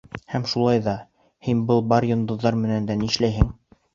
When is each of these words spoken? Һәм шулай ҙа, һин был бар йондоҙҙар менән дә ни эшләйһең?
Һәм 0.35 0.45
шулай 0.53 0.79
ҙа, 0.87 0.93
һин 1.49 1.61
был 1.67 1.83
бар 1.91 2.09
йондоҙҙар 2.09 2.57
менән 2.65 2.91
дә 2.91 2.99
ни 3.05 3.13
эшләйһең? 3.13 3.55